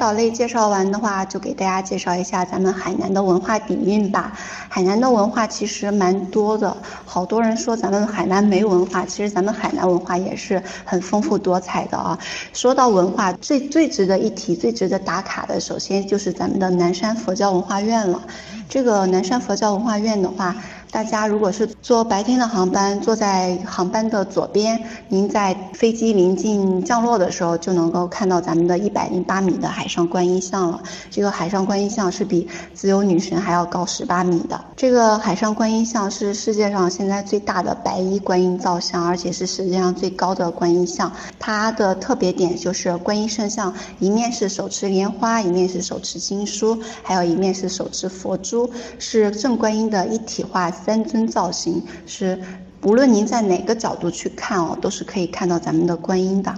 [0.00, 4.32] 岛类介绍完的话，就给大家介绍一下咱们海南的文化底蕴吧。
[4.66, 6.74] 海南的文化其实蛮多的，
[7.04, 12.18] 好多人说咱们海南没文化，其实咱们海南文化也是很丰富多彩的啊。
[12.54, 18.22] 说到文化，最最值得一提、最值得打卡的，首先就是咱们的南山佛教文化院了。
[18.70, 20.56] 这个南山佛教文化院的话。
[20.92, 30.82] 大家如果是坐白天的航班，坐在航班的左边，您在飞机临近降落的时候，就能够看到咱们的一百零八米的海上观音像了。
[31.08, 34.60] 这个海上观音像是比自由女神还要高十八米的。
[34.76, 41.12] 这个海上观音像是世界上现在最大的白衣观音造像，而且是世界上最高的观音像。
[41.38, 50.68] 它的特别点就是观音圣像一面是手持莲花，一面是手持经书，还有一面是手持佛珠，是正观音的一体化。
[50.84, 52.40] 三尊造型是，
[52.82, 56.54] 无论您在哪个角度去看哦，都是可以看到咱们的观音的。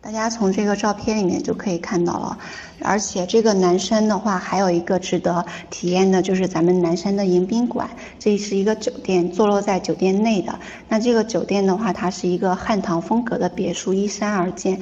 [0.00, 2.36] 大家从这个照片里面就可以看到了。
[2.80, 7.88] 而且这个南山的话，还有一个值得体验的，就是咱们南山的迎宾馆。
[8.18, 10.58] 这是一个酒店，坐落在酒店内的。
[10.88, 14.80] 那这个酒店的话，它是一个汉唐风格的别墅，依山而建。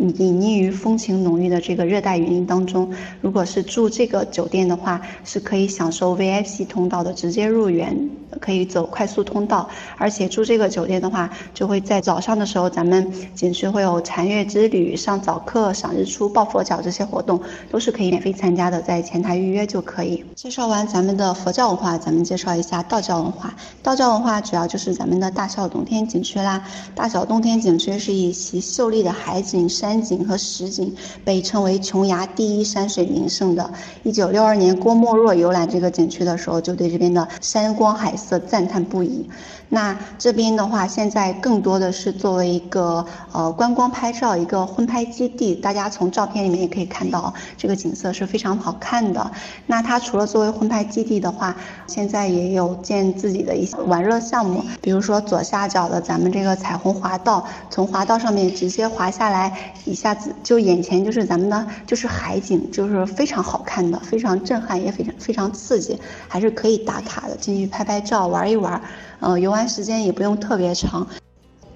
[0.00, 2.90] 隐匿于风情浓郁的这个热带雨林当中。
[3.20, 8.08] 如果是住这个酒店的话，是可以享受 VIP 通道的直接入园，
[8.40, 9.68] 可以走快速通道。
[9.98, 17.38] 而且住这个酒店的话，就会在早上的时候，咱们景区会有禅悦之旅、上早课、赏日出、抱佛脚这些活动，
[17.70, 20.24] 都是可以免费参加的，在前台预约就可以。
[20.34, 23.54] 介绍完咱们的佛教文化，咱们介绍一下道教文化。
[23.82, 26.64] 道教文化主要就是咱们的大小洞天景区啦。
[26.94, 29.89] 大小洞天景区是以其秀丽的海景山。
[29.90, 33.68] 山景和实景被称为琼崖第一山水名胜的。
[34.04, 39.28] 一九六二年，郭沫若游览这个景区的时候，就对这边的山光海色赞叹不已。
[39.72, 45.56] 那这边的话，现在更多的是作为一个呃观光拍照一个婚拍基地。
[45.56, 49.30] 大家从照片里面也可以看到，这个景色是非常好看的。
[49.66, 51.54] 那它除了作为婚拍基地的话，
[51.88, 65.98] 现在也有建自己的一些玩乐项目，比如说左下角的咱们这个彩虹滑道，从滑道上面直接滑下来，一下子就眼前就是咱们的就是海景，就是非常好看的，非常震撼，也非常非常刺激，
[66.28, 68.80] 还是可以打卡的，进去拍拍照，玩一玩。
[69.20, 71.06] 呃，游玩时间也不用特别长。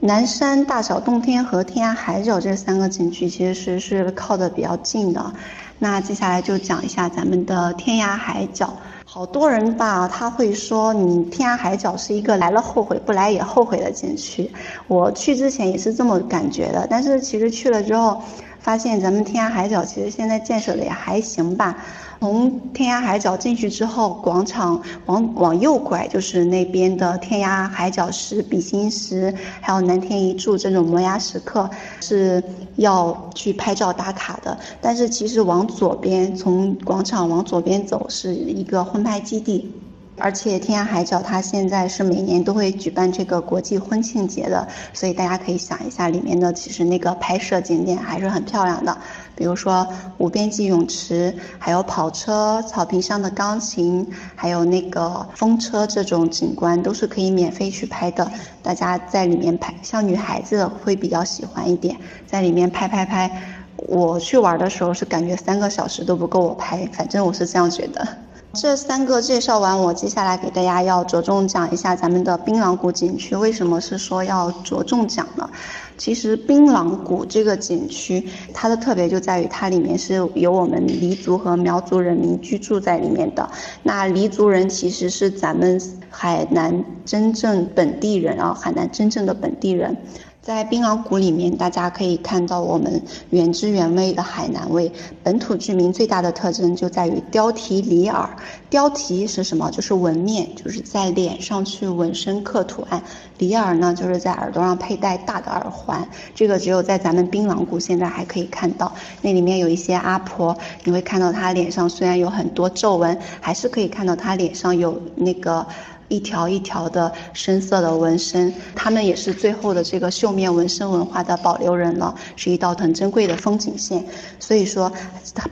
[0.01, 5.33] 南山大小洞天和天涯海角这三个景区其实是是靠的比较近的。
[5.79, 8.77] 那接下来就讲一下咱们的天涯海角。
[9.15, 14.51] 好多人吧，他会说你天涯海角是一个来了后悔，不来也后悔的景区。
[14.89, 18.21] 我去之前也是这么感觉的，但是其实去了之后，
[18.65, 21.77] 发现咱们天涯海角其实现在建设的也还行吧。
[22.19, 31.69] 从天涯海角进去之后，广场往往右拐就是那边的天涯海角石、比心石，还有南天一柱这种摩崖石刻
[32.01, 32.43] 是
[32.77, 34.57] 要去拍照打卡的。
[34.81, 39.71] 但是其实往左边，从广场往左边走是一个婚拍基地。
[40.17, 48.97] 而且天涯海角它现在是每年都会举办这个国际婚庆节的，所以大家可以想一下里面的其实那个拍摄景点还是很漂亮的，
[49.35, 49.87] 比如说
[50.19, 58.31] 无边际泳池，还有跑车、草坪上的钢琴，还有那个风车这种景观都是可以免费去拍的。
[58.63, 63.31] 大家在里面拍，像女孩子会比较喜欢一点，在里面拍拍拍。
[63.77, 68.07] 我去玩的时候是感觉三个小时都不够我拍，反正我是这样觉得。
[68.55, 73.35] 这三个介绍完，我接下来给大家要着重讲一下咱们的槟榔谷景区。
[73.35, 75.51] 为什么是说要着重讲呢？
[75.99, 83.49] 其实槟榔谷这个景区，它的特别就在于它里面是有我们黎族和苗族人民居住在里面的。
[83.83, 89.97] 那黎族人其实是咱们海南真正本地人啊，海南真正的本地人。
[90.45, 94.93] 在槟榔谷里面，大家可以看到我们原汁原味的海南味。
[95.23, 98.29] 本土居民最大的特征就在于雕题里耳。
[98.69, 99.71] 雕题是什么？
[99.71, 103.03] 就是纹面，就是在脸上去纹身刻图案。
[103.39, 106.07] 里耳呢，就是在耳朵上佩戴大的耳环。
[106.35, 108.93] 这个只有在咱们槟榔谷现在还可以看到。
[109.23, 115.67] 那里面有一些阿婆，你会看到她脸上虽然有很多皱纹，还是可以看到她脸上有那个。
[116.09, 124.05] 一条一条的深色的纹身，他们也是最后的这个绣面纹身文化的保留人了，是一道很珍贵的风景线。
[124.39, 124.93] 所以说，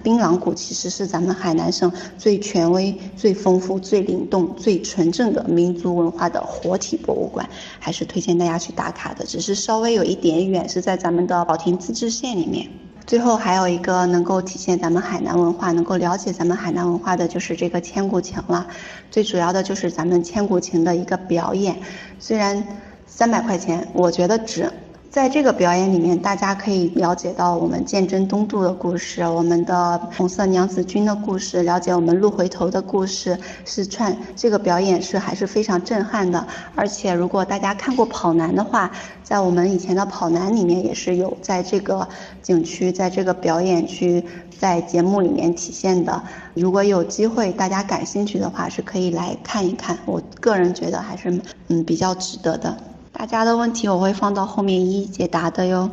[0.02, 9.24] 槟榔谷其实是咱们海南省最权威、最丰富、最灵动、最纯正的民族文化的活体博物馆，还是推荐大家去打卡的。
[9.24, 12.68] 只是稍微有一点远，是在咱们的保亭自治县里面。
[13.06, 18.66] 最后还有一个能够体现咱们海南文化、能够了解咱们海南文化的，就是这个千古情了。
[19.10, 21.76] 最主要的就是咱们千古情的一个表演，
[22.18, 22.66] 虽然
[23.06, 24.72] 三百块钱，我觉得值。
[25.12, 36.46] 在这个表演里面，大家可以了解到我们鉴真东渡的故事，我们的红色娘子军的故事，了解我们鹿回头的故事，是串这个表演是还是非常震撼的。
[36.74, 38.90] 而且如果大家看过跑男的话，
[39.22, 42.08] 在我们以前的跑男里面也是有在这个
[42.40, 44.24] 景区，在这个表演区，
[44.58, 46.22] 在节目里面体现的。
[46.54, 49.98] 如果有机会，大家感兴趣的话，是可以来看一看。
[50.06, 51.38] 我个人觉得还是
[51.68, 52.74] 嗯比较值得的。
[53.22, 55.88] 大家的问题我会放到后面一一解答的哟。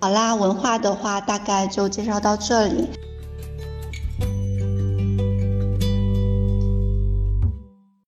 [0.00, 2.88] 好啦，文化的话大概就介绍到这里。